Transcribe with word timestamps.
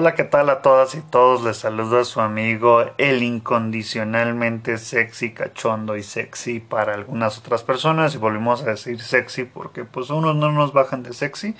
Hola, 0.00 0.14
¿qué 0.14 0.22
tal 0.22 0.48
a 0.48 0.62
todas 0.62 0.94
y 0.94 1.00
todos? 1.00 1.42
Les 1.42 1.56
saludo 1.56 1.98
a 1.98 2.04
su 2.04 2.20
amigo 2.20 2.84
el 2.98 3.20
incondicionalmente 3.24 4.78
sexy, 4.78 5.32
cachondo 5.32 5.96
y 5.96 6.04
sexy 6.04 6.60
para 6.60 6.94
algunas 6.94 7.36
otras 7.38 7.64
personas. 7.64 8.14
Y 8.14 8.18
volvimos 8.18 8.62
a 8.62 8.66
decir 8.66 9.00
sexy 9.02 9.42
porque 9.42 9.82
pues 9.82 10.10
unos 10.10 10.36
no 10.36 10.52
nos 10.52 10.72
bajan 10.72 11.02
de 11.02 11.12
sexy. 11.12 11.56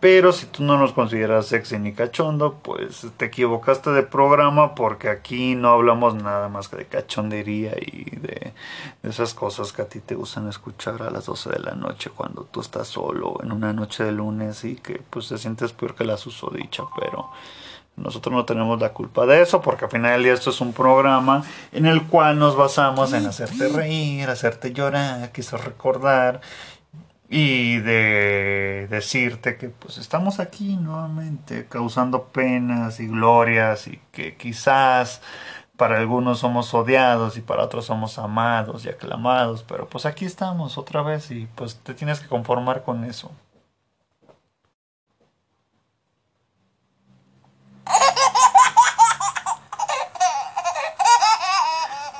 Pero 0.00 0.32
si 0.32 0.46
tú 0.46 0.62
no 0.62 0.78
nos 0.78 0.94
consideras 0.94 1.46
sexy 1.46 1.78
ni 1.78 1.92
cachondo, 1.92 2.54
pues 2.62 3.06
te 3.18 3.26
equivocaste 3.26 3.90
de 3.90 4.02
programa 4.02 4.74
porque 4.74 5.10
aquí 5.10 5.54
no 5.54 5.68
hablamos 5.68 6.14
nada 6.14 6.48
más 6.48 6.68
que 6.68 6.76
de 6.76 6.86
cachondería 6.86 7.72
y 7.78 8.16
de, 8.16 8.54
esas 9.02 9.34
cosas 9.34 9.74
que 9.74 9.82
a 9.82 9.88
ti 9.88 10.00
te 10.00 10.14
gustan 10.14 10.48
escuchar 10.48 11.02
a 11.02 11.10
las 11.10 11.26
12 11.26 11.50
de 11.50 11.58
la 11.58 11.74
noche 11.74 12.08
cuando 12.08 12.44
tú 12.44 12.62
estás 12.62 12.88
solo 12.88 13.36
en 13.42 13.52
una 13.52 13.74
noche 13.74 14.04
de 14.04 14.12
lunes 14.12 14.64
y 14.64 14.76
que 14.76 15.02
pues 15.10 15.28
te 15.28 15.36
sientes 15.36 15.74
peor 15.74 15.94
que 15.94 16.04
la 16.04 16.16
susodicha, 16.16 16.84
pero 16.98 17.28
nosotros 17.96 18.34
no 18.34 18.46
tenemos 18.46 18.80
la 18.80 18.94
culpa 18.94 19.26
de 19.26 19.42
eso 19.42 19.60
porque 19.60 19.84
al 19.84 19.90
final 19.90 20.12
del 20.12 20.22
día 20.22 20.32
esto 20.32 20.48
es 20.48 20.62
un 20.62 20.72
programa 20.72 21.44
en 21.72 21.84
el 21.84 22.04
cual 22.04 22.38
nos 22.38 22.56
basamos 22.56 23.12
en 23.12 23.26
hacerte 23.26 23.68
reír, 23.68 24.30
hacerte 24.30 24.72
llorar, 24.72 25.30
quizás 25.32 25.62
recordar 25.62 26.40
y 27.32 27.78
de 27.78 28.88
decirte 28.90 29.56
que 29.56 29.68
pues 29.68 29.98
estamos 29.98 30.40
aquí 30.40 30.76
nuevamente 30.76 31.66
causando 31.68 32.24
penas 32.24 32.98
y 32.98 33.06
glorias 33.06 33.86
y 33.86 34.00
que 34.10 34.36
quizás 34.36 35.22
para 35.76 35.98
algunos 35.98 36.40
somos 36.40 36.74
odiados 36.74 37.36
y 37.36 37.40
para 37.40 37.62
otros 37.62 37.86
somos 37.86 38.18
amados 38.18 38.84
y 38.84 38.88
aclamados, 38.88 39.62
pero 39.62 39.88
pues 39.88 40.06
aquí 40.06 40.24
estamos 40.24 40.76
otra 40.76 41.02
vez 41.02 41.30
y 41.30 41.46
pues 41.54 41.76
te 41.76 41.94
tienes 41.94 42.18
que 42.18 42.26
conformar 42.28 42.82
con 42.82 43.04
eso. 43.04 43.30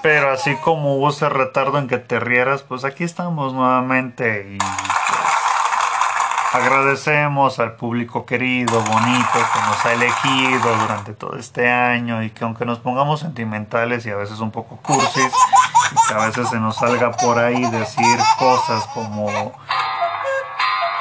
Pero 0.03 0.31
así 0.31 0.57
como 0.57 0.97
hubo 0.97 1.11
ese 1.11 1.29
retardo 1.29 1.79
en 1.79 1.89
que 1.89 1.99
te 1.99 2.21
rieras, 2.21 2.63
pues 2.63 2.85
aquí 2.85 3.05
estamos 3.05 3.53
nuevamente 3.53 4.57
y 4.57 4.59
Agradecemos 6.53 7.61
al 7.61 7.77
público 7.77 8.27
querido, 8.27 8.81
bonito, 8.81 9.29
que 9.35 9.61
nos 9.69 9.87
ha 9.87 9.93
elegido 9.93 10.77
durante 10.81 11.13
todo 11.13 11.37
este 11.37 11.71
año 11.71 12.25
y 12.25 12.31
que 12.31 12.43
aunque 12.43 12.65
nos 12.65 12.81
pongamos 12.81 13.21
sentimentales 13.21 14.05
y 14.05 14.11
a 14.11 14.17
veces 14.17 14.41
un 14.41 14.51
poco 14.51 14.79
cursis, 14.79 15.33
y 15.93 16.09
que 16.09 16.15
a 16.15 16.27
veces 16.27 16.49
se 16.49 16.59
nos 16.59 16.75
salga 16.75 17.13
por 17.13 17.39
ahí 17.39 17.65
decir 17.71 18.19
cosas 18.37 18.85
como 18.95 19.53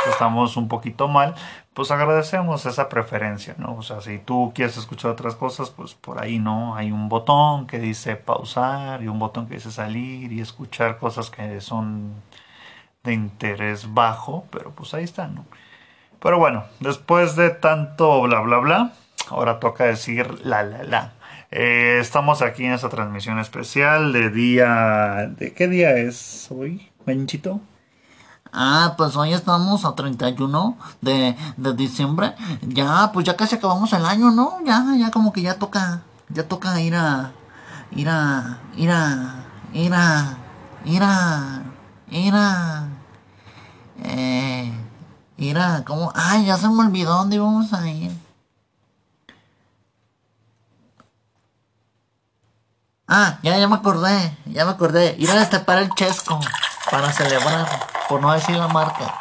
estamos 0.08 0.58
un 0.58 0.68
poquito 0.68 1.08
mal, 1.08 1.36
pues 1.74 1.92
agradecemos 1.92 2.66
esa 2.66 2.90
preferencia, 2.90 3.56
¿no? 3.58 3.76
O 3.76 3.82
sea, 3.82 4.02
si 4.02 4.18
tú 4.20 4.52
quieres 4.54 4.78
escuchar 4.78 5.12
otras 5.12 5.36
cosas, 5.36 5.70
pues 5.70 5.94
por 5.94 6.22
ahí, 6.22 6.40
¿no? 6.40 6.76
Hay 6.76 6.92
un 6.92 7.10
botón 7.10 7.68
que 7.68 7.80
dice 7.80 8.16
pausar 8.16 9.02
y 9.02 9.08
un 9.08 9.20
botón 9.20 9.48
que 9.48 9.56
dice 9.56 9.72
salir 9.72 10.32
y 10.32 10.42
escuchar 10.42 10.98
cosas 10.98 11.30
que 11.30 11.62
son 11.62 12.14
de 13.04 13.14
interés 13.14 13.94
bajo, 13.94 14.46
pero 14.52 14.72
pues 14.72 14.94
ahí 14.94 15.04
está, 15.04 15.28
¿no? 15.28 15.46
Pero 16.22 16.38
bueno, 16.38 16.66
después 16.80 17.36
de 17.36 17.50
tanto 17.50 18.22
bla 18.22 18.42
bla 18.42 18.58
bla, 18.58 18.94
ahora 19.30 19.60
toca 19.60 19.86
decir 19.86 20.46
la 20.46 20.64
la 20.64 20.84
la. 20.84 21.14
Eh, 21.52 21.98
estamos 22.00 22.42
aquí 22.42 22.66
en 22.66 22.74
esta 22.74 22.90
transmisión 22.90 23.40
especial 23.40 24.14
de 24.14 24.30
día... 24.30 25.32
¿De 25.36 25.54
qué 25.54 25.68
día 25.68 25.98
es 25.98 26.48
hoy, 26.52 26.92
Benchito? 27.06 27.60
Ah, 28.52 28.96
pues 28.98 29.16
hoy 29.16 29.34
estamos 29.34 29.86
a 29.86 29.94
31 29.96 30.78
de, 31.02 31.38
de 31.58 31.74
diciembre. 31.74 32.36
Ya, 32.62 33.12
pues 33.14 33.26
ya 33.26 33.36
casi 33.36 33.56
acabamos 33.56 33.94
el 33.94 34.06
año, 34.06 34.32
¿no? 34.32 34.58
Ya, 34.66 34.84
ya 34.98 35.12
como 35.12 35.32
que 35.32 35.42
ya 35.42 35.56
toca, 35.60 36.02
ya 36.30 36.48
toca 36.48 36.82
ir 36.82 36.96
a, 36.96 37.32
ir 37.92 38.10
a, 38.10 38.60
ir 38.76 38.92
a, 38.92 39.46
ir 39.74 39.94
a, 39.94 40.38
ir 40.86 41.04
a, 41.04 41.62
ir 42.10 42.34
a, 42.36 42.88
eh, 44.04 44.74
mira, 45.38 45.84
¿cómo? 45.86 46.12
Ay, 46.16 46.46
ya 46.46 46.58
se 46.58 46.68
me 46.70 46.84
olvidó 46.84 47.14
dónde 47.16 47.36
íbamos 47.36 47.72
a 47.74 47.88
ir. 47.88 48.12
Ah, 53.08 53.40
ya, 53.44 53.58
ya 53.58 53.68
me 53.68 53.76
acordé, 53.76 54.38
ya 54.46 54.66
me 54.66 54.72
acordé. 54.72 55.16
Ir 55.18 55.30
a 55.32 55.36
destapar 55.40 55.80
el 55.80 55.90
chesco 55.96 56.40
para 56.92 57.12
celebrar, 57.12 57.68
por 58.10 58.22
no 58.22 58.34
decir 58.34 58.58
la 58.58 58.68
marca. 58.68 59.14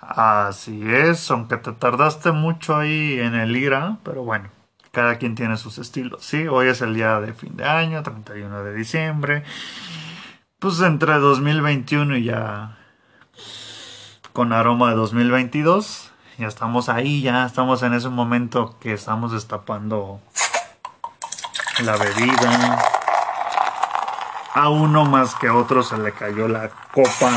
Así 0.00 0.82
es, 0.92 1.30
aunque 1.30 1.58
te 1.58 1.72
tardaste 1.72 2.32
mucho 2.32 2.76
ahí 2.76 3.20
en 3.20 3.34
el 3.34 3.56
IRA, 3.56 3.98
pero 4.02 4.24
bueno, 4.24 4.48
cada 4.90 5.18
quien 5.18 5.36
tiene 5.36 5.56
sus 5.56 5.78
estilos. 5.78 6.24
Sí, 6.24 6.48
hoy 6.48 6.68
es 6.68 6.80
el 6.80 6.94
día 6.94 7.20
de 7.20 7.34
fin 7.34 7.56
de 7.56 7.64
año, 7.64 8.02
31 8.02 8.64
de 8.64 8.74
diciembre 8.74 9.44
pues 10.60 10.78
entre 10.82 11.14
2021 11.14 12.18
y 12.18 12.24
ya 12.24 12.76
con 14.34 14.52
aroma 14.52 14.90
de 14.90 14.96
2022. 14.96 16.10
Ya 16.36 16.46
estamos 16.46 16.90
ahí, 16.90 17.22
ya 17.22 17.46
estamos 17.46 17.82
en 17.82 17.94
ese 17.94 18.10
momento 18.10 18.76
que 18.78 18.92
estamos 18.92 19.32
destapando 19.32 20.20
la 21.82 21.96
bebida. 21.96 22.99
A 24.54 24.68
uno 24.68 25.04
más 25.04 25.34
que 25.36 25.46
a 25.46 25.54
otro 25.54 25.82
se 25.82 25.96
le 25.96 26.12
cayó 26.12 26.48
la 26.48 26.70
copa 26.92 27.30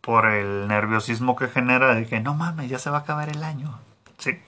por 0.00 0.26
el 0.26 0.68
nerviosismo 0.68 1.34
que 1.36 1.48
genera 1.48 1.94
de 1.94 2.06
que 2.06 2.20
no 2.20 2.34
mames, 2.34 2.70
ya 2.70 2.78
se 2.78 2.90
va 2.90 2.98
a 2.98 3.00
acabar 3.00 3.28
el 3.28 3.42
año. 3.42 3.78
Sí. 4.18 4.38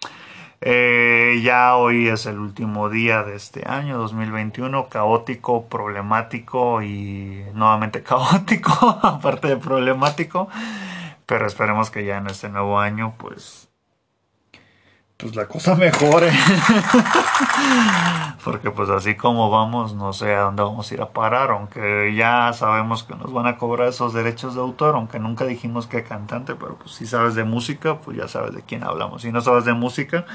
Eh, 0.60 1.40
ya 1.42 1.74
hoy 1.74 2.08
es 2.08 2.26
el 2.26 2.38
último 2.38 2.88
día 2.88 3.24
de 3.24 3.34
este 3.34 3.68
año 3.68 3.98
2021, 3.98 4.88
caótico, 4.88 5.66
problemático 5.66 6.80
y 6.82 7.44
nuevamente 7.54 8.02
caótico, 8.04 8.72
aparte 9.02 9.48
de 9.48 9.56
problemático. 9.56 10.48
Pero 11.26 11.46
esperemos 11.46 11.90
que 11.90 12.04
ya 12.04 12.18
en 12.18 12.28
este 12.28 12.48
nuevo 12.48 12.78
año, 12.78 13.14
pues 13.18 13.68
pues 15.22 15.36
la 15.36 15.46
cosa 15.46 15.76
mejore. 15.76 16.30
Porque 18.44 18.72
pues 18.72 18.90
así 18.90 19.14
como 19.14 19.50
vamos, 19.50 19.94
no 19.94 20.12
sé 20.12 20.34
a 20.34 20.40
dónde 20.40 20.64
vamos 20.64 20.90
a 20.90 20.94
ir 20.94 21.00
a 21.00 21.10
parar, 21.10 21.52
aunque 21.52 22.12
ya 22.16 22.52
sabemos 22.52 23.04
que 23.04 23.14
nos 23.14 23.32
van 23.32 23.46
a 23.46 23.56
cobrar 23.56 23.88
esos 23.88 24.12
derechos 24.12 24.56
de 24.56 24.60
autor, 24.60 24.96
aunque 24.96 25.20
nunca 25.20 25.44
dijimos 25.44 25.86
que 25.86 26.02
cantante, 26.02 26.56
pero 26.56 26.76
pues 26.76 26.96
si 26.96 27.06
sabes 27.06 27.36
de 27.36 27.44
música, 27.44 28.00
pues 28.00 28.16
ya 28.16 28.26
sabes 28.26 28.52
de 28.52 28.62
quién 28.62 28.82
hablamos. 28.82 29.22
Si 29.22 29.30
no 29.30 29.40
sabes 29.40 29.64
de 29.64 29.74
música, 29.74 30.26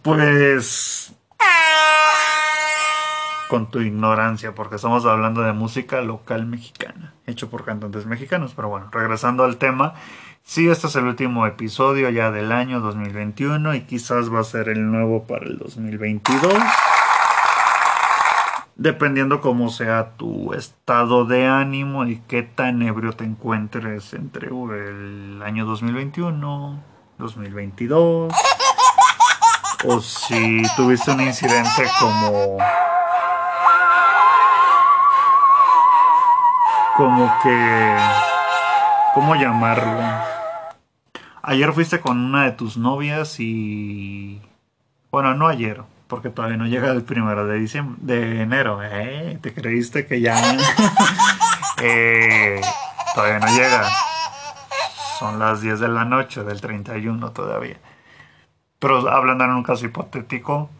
pues 0.00 1.14
con 3.50 3.70
tu 3.70 3.80
ignorancia, 3.80 4.54
porque 4.54 4.76
estamos 4.76 5.04
hablando 5.04 5.42
de 5.42 5.52
música 5.52 6.00
local 6.00 6.46
mexicana, 6.46 7.12
hecho 7.26 7.50
por 7.50 7.64
cantantes 7.64 8.06
mexicanos. 8.06 8.52
Pero 8.56 8.68
bueno, 8.68 8.88
regresando 8.92 9.44
al 9.44 9.58
tema, 9.58 9.94
Sí, 10.42 10.68
este 10.68 10.88
es 10.88 10.96
el 10.96 11.04
último 11.04 11.46
episodio 11.46 12.10
ya 12.10 12.30
del 12.30 12.50
año 12.50 12.80
2021 12.80 13.74
y 13.74 13.82
quizás 13.82 14.32
va 14.32 14.40
a 14.40 14.44
ser 14.44 14.68
el 14.68 14.90
nuevo 14.90 15.24
para 15.24 15.46
el 15.46 15.58
2022. 15.58 16.52
Dependiendo 18.74 19.40
cómo 19.40 19.68
sea 19.68 20.12
tu 20.16 20.54
estado 20.54 21.26
de 21.26 21.46
ánimo 21.46 22.06
y 22.06 22.20
qué 22.26 22.42
tan 22.42 22.82
ebrio 22.82 23.12
te 23.12 23.24
encuentres 23.24 24.14
entre 24.14 24.48
el 24.48 25.42
año 25.44 25.66
2021, 25.66 26.82
2022. 27.18 28.32
O 29.84 30.00
si 30.00 30.62
tuviste 30.76 31.10
un 31.10 31.20
incidente 31.20 31.86
como... 32.00 32.58
Como 36.96 37.32
que... 37.42 38.39
¿Cómo 39.20 39.34
llamarlo? 39.34 40.00
Ayer 41.42 41.74
fuiste 41.74 42.00
con 42.00 42.18
una 42.18 42.44
de 42.44 42.52
tus 42.52 42.78
novias 42.78 43.38
y... 43.38 44.40
Bueno, 45.10 45.34
no 45.34 45.46
ayer, 45.46 45.82
porque 46.08 46.30
todavía 46.30 46.56
no 46.56 46.66
llega 46.66 46.90
el 46.90 47.02
primero 47.02 47.46
de 47.46 47.58
diciembre, 47.58 47.98
de 48.00 48.40
enero. 48.40 48.80
¿eh? 48.82 49.38
¿Te 49.42 49.52
creíste 49.52 50.06
que 50.06 50.22
ya... 50.22 50.40
eh, 51.82 52.62
todavía 53.14 53.40
no 53.40 53.48
llega. 53.48 53.90
Son 55.18 55.38
las 55.38 55.60
10 55.60 55.80
de 55.80 55.88
la 55.88 56.06
noche 56.06 56.42
del 56.42 56.62
31 56.62 57.30
todavía. 57.32 57.76
Pero 58.78 59.06
hablando 59.10 59.44
en 59.44 59.50
un 59.50 59.62
caso 59.62 59.84
hipotético, 59.84 60.70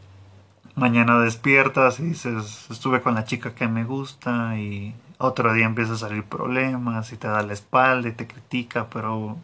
mañana 0.76 1.20
despiertas 1.20 2.00
y 2.00 2.04
dices, 2.04 2.68
estuve 2.70 3.02
con 3.02 3.16
la 3.16 3.24
chica 3.24 3.54
que 3.54 3.68
me 3.68 3.84
gusta 3.84 4.56
y 4.56 4.94
otro 5.20 5.52
día 5.52 5.66
empieza 5.66 5.92
a 5.92 5.96
salir 5.98 6.24
problemas 6.24 7.12
y 7.12 7.16
te 7.16 7.28
da 7.28 7.42
la 7.42 7.52
espalda 7.52 8.08
y 8.08 8.12
te 8.12 8.26
critica, 8.26 8.86
pero 8.90 9.36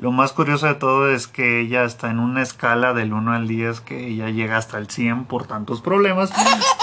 Lo 0.00 0.12
más 0.12 0.32
curioso 0.32 0.66
de 0.66 0.76
todo 0.76 1.10
es 1.10 1.26
que 1.26 1.60
ella 1.60 1.84
está 1.84 2.10
en 2.10 2.20
una 2.20 2.40
escala 2.40 2.94
del 2.94 3.12
1 3.12 3.34
al 3.34 3.46
10 3.46 3.82
que 3.82 4.06
ella 4.06 4.30
llega 4.30 4.56
hasta 4.56 4.78
el 4.78 4.88
100 4.88 5.26
por 5.26 5.46
tantos 5.46 5.82
problemas. 5.82 6.32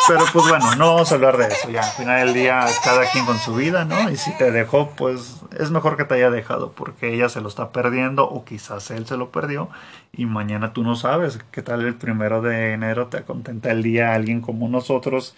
Pero 0.07 0.23
pues 0.31 0.47
bueno, 0.47 0.75
no 0.75 0.93
vamos 0.93 1.11
a 1.11 1.15
hablar 1.15 1.35
de 1.37 1.47
eso 1.47 1.67
ya. 1.71 1.81
Al 1.81 1.93
final 1.93 2.25
del 2.27 2.35
día 2.35 2.63
cada 2.83 3.09
quien 3.09 3.25
con 3.25 3.39
su 3.39 3.55
vida, 3.55 3.85
¿no? 3.85 4.11
Y 4.11 4.17
si 4.17 4.37
te 4.37 4.51
dejó, 4.51 4.91
pues 4.91 5.41
es 5.57 5.71
mejor 5.71 5.97
que 5.97 6.03
te 6.03 6.13
haya 6.13 6.29
dejado 6.29 6.73
porque 6.73 7.11
ella 7.11 7.27
se 7.27 7.41
lo 7.41 7.47
está 7.49 7.71
perdiendo 7.71 8.29
o 8.29 8.45
quizás 8.45 8.91
él 8.91 9.07
se 9.07 9.17
lo 9.17 9.31
perdió 9.31 9.69
y 10.13 10.27
mañana 10.27 10.73
tú 10.73 10.83
no 10.83 10.95
sabes 10.95 11.39
qué 11.51 11.63
tal 11.63 11.81
el 11.81 11.95
primero 11.95 12.43
de 12.43 12.73
enero 12.73 13.07
te 13.07 13.23
contenta 13.23 13.71
el 13.71 13.81
día 13.81 14.13
alguien 14.13 14.41
como 14.41 14.69
nosotros 14.69 15.35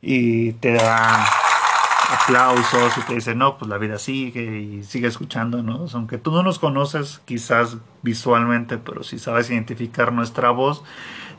y 0.00 0.52
te 0.52 0.74
da 0.74 1.26
aplausos 2.10 2.96
y 2.98 3.00
te 3.02 3.14
dice, 3.14 3.34
no, 3.34 3.58
pues 3.58 3.68
la 3.68 3.78
vida 3.78 3.98
sigue 3.98 4.60
y 4.60 4.82
sigue 4.84 5.08
escuchándonos. 5.08 5.94
Aunque 5.94 6.18
tú 6.18 6.30
no 6.30 6.42
nos 6.42 6.58
conoces 6.58 7.20
quizás 7.24 7.78
visualmente, 8.02 8.78
pero 8.78 9.02
si 9.02 9.18
sabes 9.18 9.50
identificar 9.50 10.12
nuestra 10.12 10.50
voz. 10.50 10.82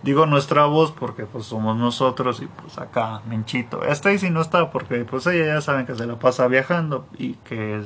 Digo 0.04 0.28
nuestra 0.28 0.66
voz 0.66 0.92
porque 0.92 1.26
pues 1.26 1.46
somos 1.46 1.76
nosotros 1.76 2.42
y 2.42 2.46
pues 2.46 2.78
acá 2.78 3.22
Menchito. 3.28 3.84
Stacy 3.84 4.30
no 4.30 4.42
está 4.42 4.70
porque 4.70 5.06
pues 5.06 5.26
ella 5.26 5.46
ya 5.56 5.62
saben 5.62 5.86
que 5.86 5.96
se 5.96 6.06
la 6.06 6.20
pasa 6.20 6.48
viajando 6.48 7.08
y 7.18 7.34
que, 7.36 7.82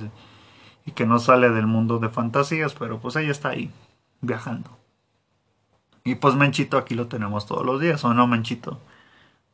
y 0.86 0.92
que 0.92 1.06
no 1.06 1.20
sale 1.20 1.50
del 1.50 1.68
mundo 1.68 2.00
de 2.00 2.10
fantasías, 2.10 2.74
pero 2.74 3.00
pues 3.00 3.16
ella 3.16 3.32
está 3.32 3.50
ahí 3.50 3.72
viajando. 4.20 4.70
Y 6.04 6.16
pues 6.16 6.36
Menchito 6.36 6.78
aquí 6.78 6.96
lo 6.96 7.08
tenemos 7.08 7.46
todos 7.46 7.66
los 7.66 7.80
días, 7.80 8.04
¿o 8.04 8.14
no 8.14 8.28
Menchito? 8.28 8.80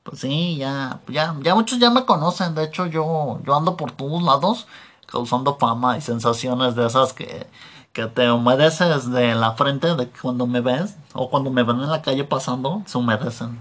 Pues 0.07 0.21
sí, 0.21 0.55
ya, 0.55 1.01
ya, 1.09 1.35
ya 1.41 1.53
muchos 1.53 1.79
ya 1.79 1.89
me 1.89 2.05
conocen. 2.05 2.55
De 2.55 2.63
hecho, 2.63 2.85
yo, 2.85 3.41
yo 3.45 3.55
ando 3.57 3.75
por 3.75 3.91
todos 3.91 4.23
lados 4.23 4.65
causando 5.05 5.57
fama 5.57 5.97
y 5.97 6.01
sensaciones 6.01 6.75
de 6.75 6.87
esas 6.87 7.11
que, 7.11 7.45
que 7.91 8.05
te 8.05 8.31
humedeces 8.31 9.11
de 9.11 9.35
la 9.35 9.51
frente 9.53 9.95
de 9.95 10.07
cuando 10.07 10.47
me 10.47 10.61
ves 10.61 10.95
o 11.13 11.29
cuando 11.29 11.51
me 11.51 11.63
ven 11.63 11.81
en 11.81 11.91
la 11.91 12.01
calle 12.01 12.23
pasando, 12.23 12.83
se 12.85 12.97
humedecen 12.97 13.59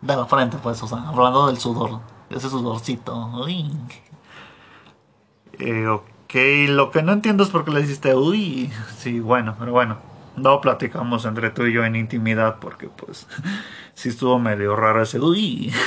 de 0.00 0.16
la 0.16 0.24
frente, 0.24 0.56
pues, 0.62 0.82
o 0.82 0.88
sea, 0.88 1.06
hablando 1.06 1.48
del 1.48 1.58
sudor, 1.58 2.00
ese 2.30 2.48
sudorcito. 2.48 3.46
Eh, 5.58 5.86
ok, 5.86 6.34
lo 6.68 6.90
que 6.92 7.02
no 7.02 7.12
entiendo 7.12 7.44
es 7.44 7.50
por 7.50 7.66
qué 7.66 7.72
le 7.72 7.82
dijiste 7.82 8.14
uy. 8.14 8.72
Sí, 8.96 9.20
bueno, 9.20 9.54
pero 9.58 9.72
bueno, 9.72 9.98
no 10.36 10.60
platicamos 10.60 11.24
entre 11.24 11.50
tú 11.50 11.66
y 11.66 11.72
yo 11.72 11.84
en 11.84 11.96
intimidad 11.96 12.56
porque 12.60 12.88
pues 12.88 13.26
sí 13.94 14.08
estuvo 14.08 14.38
medio 14.38 14.76
raro 14.76 15.02
ese 15.02 15.20
uy. 15.20 15.72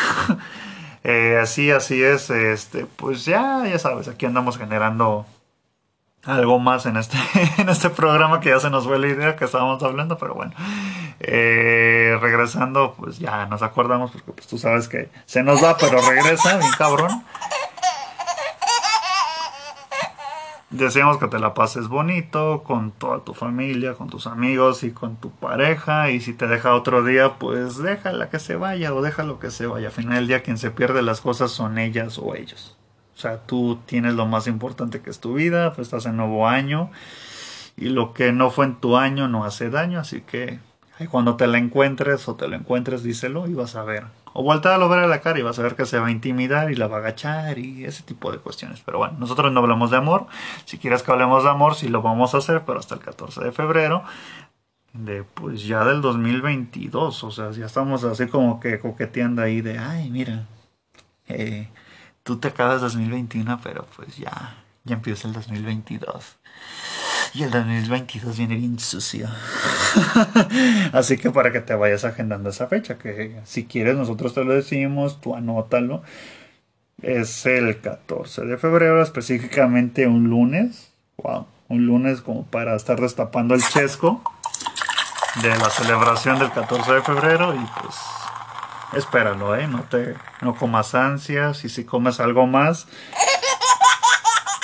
Eh, 1.09 1.37
así, 1.41 1.71
así 1.71 2.03
es, 2.03 2.29
este, 2.29 2.85
pues 2.85 3.23
ya, 3.23 3.65
ya 3.65 3.79
sabes, 3.79 4.09
aquí 4.09 4.25
andamos 4.25 4.57
generando 4.57 5.25
algo 6.25 6.59
más 6.59 6.85
en 6.85 6.97
este, 6.97 7.17
en 7.57 7.69
este 7.69 7.89
programa 7.89 8.41
que 8.41 8.49
ya 8.49 8.59
se 8.59 8.69
nos 8.69 8.85
fue 8.85 8.99
la 8.99 9.07
idea 9.07 9.35
que 9.37 9.45
estábamos 9.45 9.81
hablando, 9.83 10.17
pero 10.17 10.33
bueno, 10.33 10.51
eh, 11.21 12.17
regresando, 12.19 12.93
pues 12.97 13.19
ya 13.19 13.45
nos 13.45 13.61
acordamos 13.61 14.11
porque 14.11 14.33
pues 14.33 14.47
tú 14.47 14.57
sabes 14.57 14.89
que 14.89 15.09
se 15.25 15.43
nos 15.43 15.63
va, 15.63 15.77
pero 15.77 16.01
regresa, 16.01 16.57
bien 16.57 16.71
cabrón. 16.77 17.23
Deseamos 20.69 21.17
que 21.17 21.27
te 21.27 21.39
la 21.39 21.53
pases 21.53 21.87
bonito 21.87 22.61
con 22.63 22.91
toda 22.91 23.23
tu 23.23 23.33
familia, 23.33 23.93
con 23.93 24.09
tus 24.09 24.27
amigos 24.27 24.83
y 24.83 24.91
con 24.91 25.15
tu 25.15 25.31
pareja. 25.31 26.11
Y 26.11 26.19
si 26.19 26.33
te 26.33 26.45
deja 26.47 26.75
otro 26.75 27.05
día, 27.05 27.35
pues 27.39 27.77
déjala 27.77 28.29
que 28.29 28.37
se 28.39 28.57
vaya 28.57 28.93
o 28.93 29.01
déjalo 29.01 29.39
que 29.39 29.49
se 29.49 29.65
vaya. 29.65 29.87
Al 29.87 29.93
final 29.93 30.15
del 30.15 30.27
día 30.27 30.43
quien 30.43 30.57
se 30.57 30.71
pierde 30.71 31.01
las 31.01 31.21
cosas 31.21 31.51
son 31.51 31.77
ellas 31.77 32.17
o 32.17 32.35
ellos. 32.35 32.77
O 33.15 33.19
sea, 33.19 33.45
tú 33.45 33.79
tienes 33.85 34.15
lo 34.15 34.25
más 34.25 34.45
importante 34.47 35.01
que 35.01 35.09
es 35.09 35.21
tu 35.21 35.35
vida, 35.35 35.73
pues 35.73 35.87
estás 35.87 36.05
en 36.05 36.17
nuevo 36.17 36.49
año. 36.49 36.91
Y 37.77 37.89
lo 37.89 38.13
que 38.13 38.33
no 38.33 38.51
fue 38.51 38.65
en 38.65 38.75
tu 38.75 38.97
año 38.97 39.29
no 39.29 39.45
hace 39.45 39.69
daño, 39.69 39.99
así 39.99 40.21
que 40.21 40.59
cuando 41.05 41.35
te 41.35 41.45
la 41.45 41.59
encuentres 41.59 42.27
o 42.27 42.35
te 42.35 42.47
lo 42.47 42.55
encuentres, 42.55 43.03
díselo 43.03 43.47
y 43.47 43.53
vas 43.53 43.75
a 43.75 43.83
ver 43.83 44.05
o 44.33 44.43
voltearlo 44.43 44.85
a 44.85 44.87
ver 44.87 44.99
a 44.99 45.07
la 45.07 45.21
cara 45.21 45.39
y 45.39 45.41
vas 45.41 45.57
a 45.57 45.63
ver 45.63 45.75
que 45.75 45.87
se 45.87 45.97
va 45.97 46.07
a 46.07 46.11
intimidar 46.11 46.71
y 46.71 46.75
la 46.75 46.87
va 46.87 46.97
a 46.97 46.99
agachar 46.99 47.57
y 47.57 47.85
ese 47.85 48.03
tipo 48.03 48.31
de 48.31 48.37
cuestiones. 48.37 48.81
Pero 48.85 48.99
bueno, 48.99 49.15
nosotros 49.17 49.51
no 49.51 49.61
hablamos 49.61 49.89
de 49.89 49.97
amor. 49.97 50.27
Si 50.65 50.77
quieres 50.77 51.01
que 51.01 51.11
hablemos 51.11 51.43
de 51.43 51.49
amor, 51.49 51.73
sí 51.73 51.87
lo 51.87 52.03
vamos 52.03 52.35
a 52.35 52.37
hacer, 52.37 52.63
pero 52.63 52.77
hasta 52.77 52.93
el 52.93 53.01
14 53.01 53.43
de 53.43 53.51
febrero 53.51 54.03
de 54.93 55.23
pues 55.23 55.65
ya 55.65 55.83
del 55.85 56.01
2022. 56.01 57.23
O 57.23 57.31
sea, 57.31 57.49
ya 57.49 57.65
estamos 57.65 58.03
así 58.03 58.27
como 58.27 58.59
que 58.59 58.79
coqueteando 58.79 59.41
ahí 59.41 59.61
de, 59.61 59.79
ay, 59.79 60.11
mira, 60.11 60.45
eh, 61.27 61.69
tú 62.21 62.37
te 62.37 62.49
acabas 62.49 62.81
2021, 62.81 63.59
pero 63.63 63.87
pues 63.95 64.17
ya, 64.17 64.57
ya 64.83 64.95
empieza 64.95 65.27
el 65.27 65.33
2022. 65.33 66.37
Y 67.37 67.43
el 67.43 67.51
2022 67.51 68.35
viene 68.35 68.55
bien 68.55 68.79
sucio. 68.79 69.29
Así 70.91 71.17
que 71.17 71.29
para 71.29 71.51
que 71.51 71.59
te 71.59 71.75
vayas 71.75 72.03
agendando 72.03 72.49
esa 72.49 72.65
fecha, 72.65 72.97
que 72.97 73.39
si 73.45 73.65
quieres 73.65 73.95
nosotros 73.95 74.33
te 74.33 74.43
lo 74.43 74.55
decimos, 74.55 75.21
tú 75.21 75.35
anótalo. 75.35 76.01
Es 76.99 77.45
el 77.45 77.79
14 77.79 78.45
de 78.45 78.57
febrero, 78.57 79.03
específicamente 79.03 80.07
un 80.07 80.27
lunes. 80.31 80.91
Wow, 81.17 81.45
un 81.67 81.85
lunes 81.85 82.21
como 82.21 82.43
para 82.47 82.75
estar 82.75 82.99
destapando 82.99 83.53
el 83.53 83.61
chesco 83.61 84.23
de 85.43 85.49
la 85.49 85.69
celebración 85.69 86.39
del 86.39 86.51
14 86.51 86.91
de 86.91 87.01
febrero 87.03 87.53
y 87.53 87.63
pues 87.79 87.97
espéralo, 88.93 89.55
¿eh? 89.55 89.67
No 89.67 89.83
te 89.83 90.15
no 90.41 90.55
comas 90.55 90.95
ansias 90.95 91.63
y 91.65 91.69
si 91.69 91.85
comes 91.85 92.19
algo 92.19 92.47
más, 92.47 92.87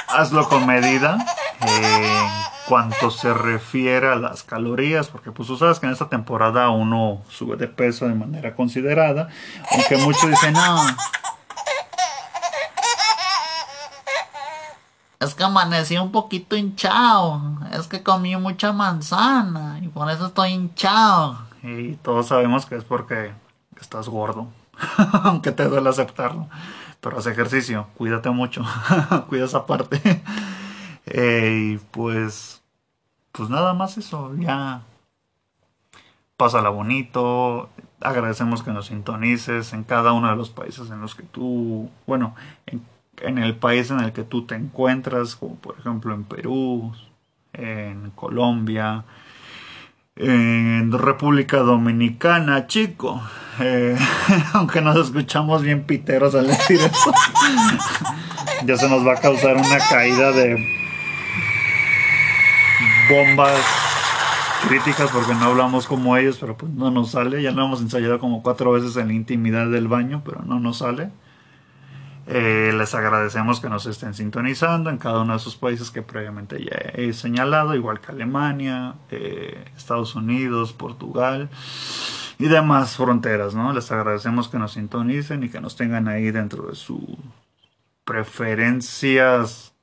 hazlo 0.07 0.49
con 0.49 0.65
medida. 0.65 1.23
Eh, 1.65 2.22
cuanto 2.67 3.11
se 3.11 3.33
refiere 3.33 4.07
a 4.07 4.15
las 4.15 4.43
calorías, 4.43 5.07
porque 5.09 5.31
pues 5.31 5.47
tú 5.47 5.57
sabes 5.57 5.79
que 5.79 5.85
en 5.85 5.91
esta 5.91 6.09
temporada 6.09 6.69
uno 6.69 7.21
sube 7.29 7.57
de 7.57 7.67
peso 7.67 8.07
de 8.07 8.15
manera 8.15 8.53
considerada, 8.55 9.29
aunque 9.71 9.97
muchos 9.97 10.29
dicen, 10.29 10.53
no, 10.53 10.77
es 15.23 15.35
que 15.35 15.43
amanecí 15.43 15.97
un 15.97 16.11
poquito 16.11 16.55
hinchado, 16.55 17.41
es 17.71 17.87
que 17.87 18.03
comí 18.03 18.35
mucha 18.37 18.73
manzana 18.73 19.79
y 19.81 19.87
por 19.87 20.09
eso 20.09 20.27
estoy 20.27 20.51
hinchado. 20.51 21.37
Y 21.61 21.93
todos 21.97 22.27
sabemos 22.27 22.65
que 22.65 22.75
es 22.75 22.83
porque 22.83 23.31
estás 23.79 24.09
gordo, 24.09 24.47
aunque 25.23 25.51
te 25.51 25.65
duele 25.65 25.89
aceptarlo. 25.89 26.47
Pero 26.99 27.17
haz 27.17 27.25
ejercicio, 27.25 27.87
cuídate 27.97 28.29
mucho, 28.29 28.63
cuida 29.27 29.45
esa 29.45 29.65
parte. 29.65 30.23
Y 31.13 31.77
pues, 31.91 32.63
pues 33.31 33.49
nada 33.49 33.73
más 33.75 33.97
eso, 33.97 34.33
ya 34.35 34.81
pásala 36.37 36.69
bonito. 36.69 37.69
Agradecemos 38.01 38.63
que 38.63 38.71
nos 38.71 38.87
sintonices 38.87 39.73
en 39.73 39.83
cada 39.83 40.11
uno 40.13 40.29
de 40.29 40.35
los 40.35 40.49
países 40.49 40.89
en 40.89 41.01
los 41.01 41.13
que 41.13 41.23
tú, 41.23 41.89
bueno, 42.07 42.35
en, 42.65 42.81
en 43.21 43.37
el 43.37 43.55
país 43.55 43.91
en 43.91 43.99
el 43.99 44.11
que 44.11 44.23
tú 44.23 44.45
te 44.45 44.55
encuentras, 44.55 45.35
como 45.35 45.55
por 45.55 45.77
ejemplo 45.77 46.15
en 46.15 46.23
Perú, 46.23 46.91
en 47.53 48.09
Colombia, 48.15 49.05
en 50.15 50.91
República 50.91 51.57
Dominicana, 51.59 52.65
chico. 52.65 53.21
Eh, 53.59 53.95
aunque 54.53 54.81
nos 54.81 54.97
escuchamos 54.97 55.61
bien 55.61 55.83
piteros 55.83 56.33
al 56.33 56.47
decir 56.47 56.79
eso, 56.79 57.13
ya 58.65 58.77
se 58.77 58.89
nos 58.89 59.05
va 59.05 59.13
a 59.13 59.21
causar 59.21 59.57
una 59.57 59.77
caída 59.77 60.31
de 60.31 60.82
bombas 63.09 63.61
críticas 64.67 65.09
porque 65.11 65.33
no 65.35 65.45
hablamos 65.45 65.87
como 65.87 66.17
ellos, 66.17 66.37
pero 66.39 66.57
pues 66.57 66.71
no 66.71 66.91
nos 66.91 67.11
sale. 67.11 67.41
Ya 67.41 67.51
lo 67.51 67.65
hemos 67.65 67.81
ensayado 67.81 68.19
como 68.19 68.43
cuatro 68.43 68.71
veces 68.71 68.95
en 68.97 69.07
la 69.07 69.13
intimidad 69.13 69.67
del 69.67 69.87
baño, 69.87 70.21
pero 70.23 70.43
no 70.43 70.59
nos 70.59 70.77
sale. 70.77 71.09
Eh, 72.25 72.71
les 72.73 72.95
agradecemos 72.95 73.59
que 73.59 73.67
nos 73.67 73.85
estén 73.85 74.13
sintonizando 74.13 74.89
en 74.89 74.97
cada 74.97 75.19
uno 75.21 75.33
de 75.33 75.39
esos 75.39 75.57
países 75.57 75.91
que 75.91 76.01
previamente 76.01 76.63
ya 76.63 76.77
he 76.93 77.11
señalado, 77.11 77.75
igual 77.75 77.99
que 77.99 78.13
Alemania, 78.13 78.93
eh, 79.11 79.65
Estados 79.75 80.15
Unidos, 80.15 80.71
Portugal 80.71 81.49
y 82.39 82.45
demás 82.45 82.95
fronteras, 82.95 83.55
¿no? 83.55 83.73
Les 83.73 83.91
agradecemos 83.91 84.47
que 84.47 84.57
nos 84.57 84.71
sintonicen 84.73 85.43
y 85.43 85.49
que 85.49 85.59
nos 85.59 85.75
tengan 85.75 86.07
ahí 86.07 86.31
dentro 86.31 86.67
de 86.67 86.75
sus 86.75 87.01
preferencias 88.05 89.73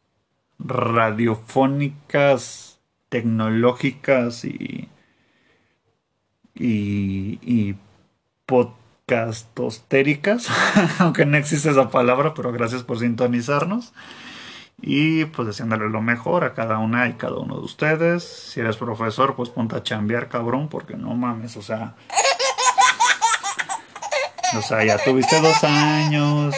radiofónicas 0.59 2.70
tecnológicas 3.11 4.47
y, 4.47 4.88
y, 6.55 7.38
y 7.43 7.76
podcastostéricas, 8.47 10.49
aunque 10.99 11.26
no 11.26 11.37
existe 11.37 11.71
esa 11.71 11.90
palabra, 11.90 12.33
pero 12.33 12.52
gracias 12.52 12.83
por 12.83 12.99
sintonizarnos. 12.99 13.93
Y 14.83 15.26
pues 15.26 15.47
deseándole 15.47 15.90
lo 15.90 16.00
mejor 16.00 16.45
a 16.45 16.55
cada 16.55 16.79
una 16.79 17.07
y 17.09 17.12
cada 17.12 17.37
uno 17.37 17.57
de 17.57 17.64
ustedes. 17.64 18.25
Si 18.25 18.61
eres 18.61 18.79
profesor, 18.79 19.37
pues 19.37 19.50
ponte 19.50 19.76
a 19.76 19.83
chambear, 19.83 20.31
cabrón, 20.31 20.69
porque 20.69 20.97
no 20.97 21.14
mames, 21.14 21.59
o 21.59 21.62
sea. 21.62 21.97
O 24.57 24.62
sea, 24.62 24.85
ya 24.85 24.99
tuviste 24.99 25.40
dos 25.40 25.62
años, 25.62 26.55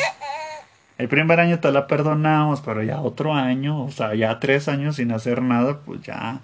el 1.03 1.09
primer 1.09 1.41
año 1.41 1.59
te 1.59 1.73
la 1.73 1.89
perdonamos, 1.89 2.61
pero 2.61 2.81
ya 2.85 3.01
otro 3.01 3.35
año, 3.35 3.85
o 3.85 3.91
sea, 3.91 4.15
ya 4.15 4.39
tres 4.39 4.69
años 4.69 4.97
sin 4.97 5.11
hacer 5.11 5.43
nada, 5.43 5.81
pues 5.81 6.01
ya 6.03 6.41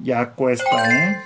ya 0.00 0.30
cuesta, 0.30 0.88
¿eh? 0.88 1.16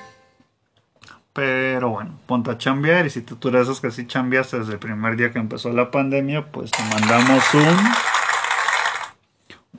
Pero 1.35 1.90
bueno, 1.90 2.19
ponte 2.26 2.50
a 2.50 2.57
chambear 2.57 3.04
y 3.04 3.11
si 3.11 3.21
tú, 3.21 3.37
tú 3.37 3.49
eres 3.49 3.62
esos 3.62 3.83
que 3.83 3.90
sí 3.90 4.07
chambeaste 4.07 4.61
desde 4.61 4.73
el 4.73 4.78
primer 4.78 5.16
día 5.16 5.33
que 5.33 5.38
empezó 5.38 5.71
la 5.71 5.90
pandemia, 5.90 6.50
pues 6.50 6.71
te 6.71 6.83
mandamos 6.85 7.43
un 7.52 7.76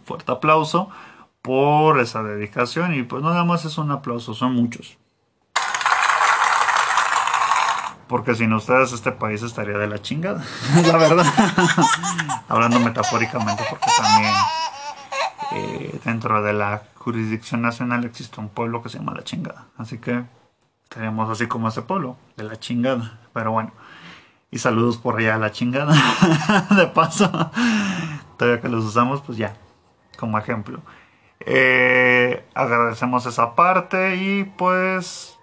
fuerte 0.03 0.31
aplauso 0.31 0.91
por 1.41 1.99
esa 1.99 2.21
dedicación 2.21 2.93
y 2.93 3.01
pues 3.01 3.23
nada 3.23 3.43
más 3.43 3.65
es 3.65 3.79
un 3.79 3.89
aplauso, 3.89 4.35
son 4.35 4.53
muchos. 4.53 4.99
Porque 8.07 8.35
sin 8.35 8.53
ustedes 8.53 8.93
este 8.93 9.11
país 9.11 9.41
estaría 9.41 9.77
de 9.77 9.87
la 9.87 10.01
chingada, 10.01 10.43
la 10.85 10.97
verdad. 10.97 11.25
Hablando 12.47 12.79
metafóricamente, 12.79 13.63
porque 13.69 13.87
también 13.97 14.33
eh, 15.51 15.99
dentro 16.03 16.41
de 16.41 16.53
la 16.53 16.83
jurisdicción 16.95 17.61
nacional 17.61 18.05
existe 18.05 18.39
un 18.39 18.49
pueblo 18.49 18.81
que 18.81 18.89
se 18.89 18.99
llama 18.99 19.13
la 19.13 19.23
chingada. 19.23 19.67
Así 19.77 19.97
que 19.97 20.23
estaríamos 20.83 21.29
así 21.29 21.47
como 21.47 21.67
ese 21.67 21.81
pueblo, 21.81 22.17
de 22.37 22.43
la 22.43 22.59
chingada. 22.59 23.19
Pero 23.33 23.51
bueno. 23.51 23.71
Y 24.51 24.59
saludos 24.59 24.97
por 24.97 25.17
allá 25.17 25.35
a 25.35 25.37
la 25.37 25.51
chingada. 25.51 25.93
de 26.71 26.87
paso. 26.87 27.29
Todavía 28.37 28.61
que 28.61 28.69
los 28.69 28.85
usamos, 28.85 29.21
pues 29.21 29.37
ya. 29.37 29.55
Como 30.17 30.37
ejemplo. 30.37 30.81
Eh, 31.41 32.45
agradecemos 32.53 33.25
esa 33.25 33.55
parte 33.55 34.15
y 34.15 34.45
pues 34.45 35.37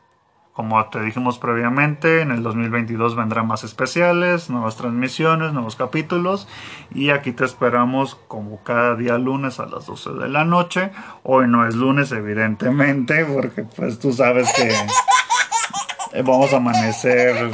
como 0.53 0.85
te 0.91 1.01
dijimos 1.01 1.39
previamente, 1.39 2.21
en 2.21 2.31
el 2.31 2.43
2022 2.43 3.17
vendrán 3.17 3.47
más 3.47 3.65
especiales, 3.65 4.51
nuevas 4.51 4.77
transmisiones, 4.77 5.55
nuevos 5.55 5.77
capítulos 5.77 6.47
y 6.95 7.09
aquí 7.09 7.33
te 7.33 7.47
esperamos 7.47 8.17
como 8.29 8.63
cada 8.63 8.95
día 8.95 9.17
lunes 9.17 9.61
a 9.61 9.67
las 9.67 9.87
12 9.87 10.11
de 10.11 10.29
la 10.29 10.45
noche. 10.45 10.91
Hoy 11.23 11.49
no 11.49 11.67
es 11.67 11.75
lunes 11.75 12.13
evidentemente 12.13 13.25
porque 13.25 13.63
pues 13.63 13.99
tú 13.99 14.13
sabes 14.13 14.53
que 14.53 16.23
vamos 16.23 16.53
a 16.53 16.59
amanecer 16.59 17.51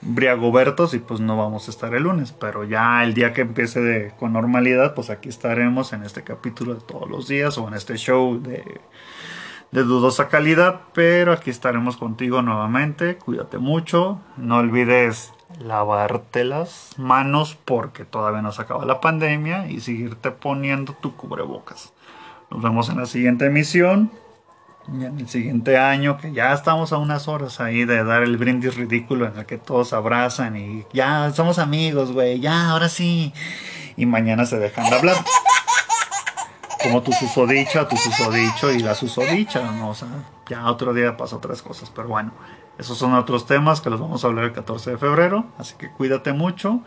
briagobertos 0.00 0.94
y 0.94 0.98
pues 0.98 1.20
no 1.20 1.36
vamos 1.36 1.68
a 1.68 1.70
estar 1.70 1.94
el 1.94 2.02
lunes, 2.02 2.32
pero 2.32 2.64
ya 2.64 3.04
el 3.04 3.14
día 3.14 3.32
que 3.32 3.42
empiece 3.42 4.12
con 4.18 4.32
normalidad 4.32 4.94
pues 4.94 5.08
aquí 5.08 5.28
estaremos 5.28 5.92
en 5.92 6.02
este 6.02 6.24
capítulo 6.24 6.74
de 6.74 6.80
todos 6.80 7.08
los 7.08 7.28
días 7.28 7.58
o 7.58 7.68
en 7.68 7.74
este 7.74 7.96
show 7.96 8.42
de 8.42 8.80
de 9.72 9.84
dudosa 9.84 10.28
calidad, 10.28 10.80
pero 10.94 11.32
aquí 11.32 11.50
estaremos 11.50 11.96
contigo 11.96 12.42
nuevamente. 12.42 13.16
Cuídate 13.16 13.58
mucho, 13.58 14.20
no 14.36 14.58
olvides 14.58 15.32
lavarte 15.58 16.44
las 16.44 16.90
manos 16.96 17.56
porque 17.64 18.04
todavía 18.04 18.42
no 18.42 18.52
se 18.52 18.62
acaba 18.62 18.84
la 18.84 19.00
pandemia 19.00 19.68
y 19.68 19.80
seguirte 19.80 20.30
poniendo 20.30 20.94
tu 20.94 21.16
cubrebocas. 21.16 21.92
Nos 22.50 22.62
vemos 22.62 22.88
en 22.88 22.98
la 22.98 23.06
siguiente 23.06 23.46
emisión. 23.46 24.10
Y 24.88 25.04
en 25.04 25.20
el 25.20 25.28
siguiente 25.28 25.78
año, 25.78 26.16
que 26.16 26.32
ya 26.32 26.52
estamos 26.52 26.92
a 26.92 26.96
unas 26.96 27.28
horas 27.28 27.60
ahí 27.60 27.84
de 27.84 28.02
dar 28.02 28.22
el 28.22 28.38
brindis 28.38 28.74
ridículo 28.74 29.26
en 29.26 29.38
el 29.38 29.46
que 29.46 29.58
todos 29.58 29.92
abrazan 29.92 30.56
y 30.56 30.84
ya 30.92 31.30
somos 31.32 31.58
amigos, 31.60 32.10
güey, 32.10 32.40
ya, 32.40 32.70
ahora 32.70 32.88
sí. 32.88 33.32
Y 33.96 34.06
mañana 34.06 34.46
se 34.46 34.58
dejan 34.58 34.90
de 34.90 34.96
hablar 34.96 35.16
como 36.82 37.02
tu 37.02 37.12
susodicha, 37.12 37.88
tu 37.88 37.96
susodicho 37.96 38.70
y 38.70 38.80
la 38.80 38.94
susodicha, 38.94 39.62
¿no? 39.72 39.90
O 39.90 39.94
sea, 39.94 40.08
ya 40.48 40.66
otro 40.66 40.92
día 40.92 41.16
pasa 41.16 41.36
otras 41.36 41.62
cosas, 41.62 41.90
pero 41.94 42.08
bueno, 42.08 42.32
esos 42.78 42.96
son 42.96 43.14
otros 43.14 43.46
temas 43.46 43.80
que 43.80 43.90
los 43.90 44.00
vamos 44.00 44.24
a 44.24 44.28
hablar 44.28 44.46
el 44.46 44.52
14 44.52 44.92
de 44.92 44.98
febrero, 44.98 45.46
así 45.58 45.74
que 45.76 45.90
cuídate 45.90 46.32
mucho 46.32 46.80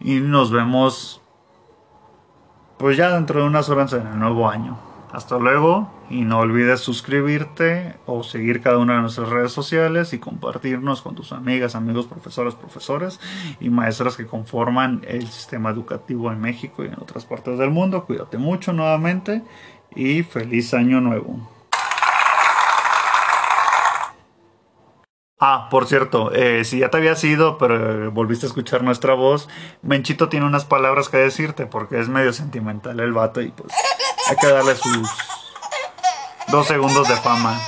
y 0.00 0.20
nos 0.20 0.50
vemos 0.50 1.20
pues 2.78 2.96
ya 2.96 3.10
dentro 3.10 3.40
de 3.40 3.46
unas 3.46 3.68
horas 3.68 3.92
en 3.92 4.06
el 4.06 4.18
nuevo 4.18 4.48
año. 4.48 4.91
Hasta 5.12 5.38
luego 5.38 5.90
y 6.08 6.22
no 6.22 6.38
olvides 6.38 6.80
suscribirte 6.80 7.96
o 8.06 8.22
seguir 8.22 8.62
cada 8.62 8.78
una 8.78 8.94
de 8.94 9.02
nuestras 9.02 9.28
redes 9.28 9.52
sociales 9.52 10.14
y 10.14 10.18
compartirnos 10.18 11.02
con 11.02 11.14
tus 11.14 11.32
amigas, 11.32 11.74
amigos, 11.74 12.06
profesores, 12.06 12.54
profesores 12.54 13.20
y 13.60 13.68
maestras 13.68 14.16
que 14.16 14.26
conforman 14.26 15.02
el 15.06 15.28
sistema 15.28 15.68
educativo 15.68 16.32
en 16.32 16.40
México 16.40 16.82
y 16.82 16.86
en 16.86 16.94
otras 16.94 17.26
partes 17.26 17.58
del 17.58 17.70
mundo. 17.70 18.06
Cuídate 18.06 18.38
mucho 18.38 18.72
nuevamente 18.72 19.42
y 19.94 20.22
feliz 20.22 20.72
año 20.72 21.02
nuevo. 21.02 21.46
Ah, 25.38 25.68
por 25.70 25.86
cierto, 25.86 26.32
eh, 26.32 26.64
si 26.64 26.78
ya 26.78 26.88
te 26.88 26.98
había 26.98 27.14
ido, 27.22 27.58
pero 27.58 28.10
volviste 28.12 28.46
a 28.46 28.48
escuchar 28.48 28.82
nuestra 28.82 29.12
voz, 29.12 29.48
Menchito 29.82 30.30
tiene 30.30 30.46
unas 30.46 30.64
palabras 30.64 31.10
que 31.10 31.18
decirte 31.18 31.66
porque 31.66 32.00
es 32.00 32.08
medio 32.08 32.32
sentimental 32.32 32.98
el 33.00 33.12
vato 33.12 33.42
y 33.42 33.50
pues 33.50 33.74
hay 34.28 34.36
que 34.36 34.48
darle 34.48 34.76
sus 34.76 35.08
dos 36.48 36.66
segundos 36.66 37.08
de 37.08 37.16
fama. 37.16 37.58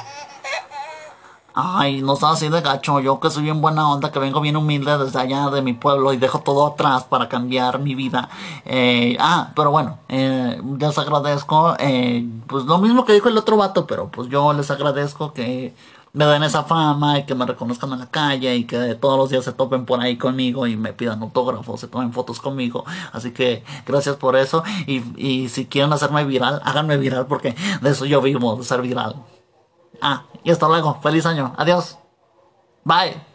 Ay, 1.57 2.03
no 2.03 2.17
seas 2.17 2.33
así 2.33 2.49
de 2.49 2.61
gacho. 2.61 2.99
Yo 2.99 3.21
que 3.21 3.31
soy 3.31 3.45
bien 3.45 3.61
buena 3.61 3.89
onda, 3.89 4.11
que 4.11 4.19
vengo 4.19 4.41
bien 4.41 4.57
humilde 4.57 4.99
desde 4.99 5.21
allá 5.21 5.51
de 5.51 5.63
mi 5.63 5.73
pueblo 5.73 6.13
y 6.13 6.17
dejo 6.17 6.41
todo 6.41 6.67
atrás 6.67 7.05
para 7.05 7.29
cambiar 7.29 7.79
mi 7.79 7.95
vida. 7.95 8.29
Eh, 8.65 9.17
ah, 9.21 9.53
pero 9.55 9.71
bueno, 9.71 9.99
eh, 10.09 10.61
les 10.81 10.99
agradezco. 10.99 11.77
Eh, 11.79 12.27
pues 12.49 12.65
lo 12.65 12.79
mismo 12.79 13.05
que 13.05 13.13
dijo 13.13 13.29
el 13.29 13.39
otro 13.39 13.57
vato, 13.57 13.87
pero 13.87 14.09
pues 14.09 14.29
yo 14.29 14.53
les 14.53 14.69
agradezco 14.73 15.33
que 15.33 15.77
me 16.15 16.25
den 16.25 16.45
esa 16.45 16.63
fama 16.63 17.19
y 17.19 17.25
que 17.25 17.35
me 17.35 17.45
reconozcan 17.45 17.93
en 17.93 17.99
la 17.99 18.07
calle 18.07 18.55
y 18.57 18.65
que 18.65 18.95
todos 18.95 19.19
los 19.19 19.31
días 19.31 19.45
se 19.45 19.53
topen 19.53 19.85
por 19.85 20.01
ahí 20.01 20.17
conmigo 20.17 20.67
y 20.67 20.77
me 20.77 20.93
pidan 20.93 21.21
autógrafos, 21.21 21.81
se 21.81 21.89
tomen 21.89 22.13
fotos 22.13 22.41
conmigo. 22.41 22.85
Así 23.13 23.33
que 23.33 23.65
gracias 23.85 24.17
por 24.17 24.37
eso 24.37 24.63
y, 24.87 25.03
y 25.21 25.49
si 25.49 25.67
quieren 25.67 25.93
hacerme 25.93 26.25
viral, 26.25 26.63
háganme 26.65 26.97
viral 26.97 27.27
porque 27.27 27.55
de 27.83 27.91
eso 27.91 28.07
yo 28.07 28.23
vivo, 28.23 28.57
de 28.57 28.65
ser 28.65 28.81
viral. 28.81 29.17
Ah, 30.01 30.25
y 30.43 30.51
hasta 30.51 30.69
luego. 30.69 31.01
Feliz 31.03 31.27
año. 31.27 31.53
Adiós. 31.57 31.99
Bye. 32.85 33.34